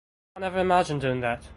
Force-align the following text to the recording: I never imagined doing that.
I 0.35 0.39
never 0.39 0.57
imagined 0.59 1.01
doing 1.01 1.19
that. 1.21 1.43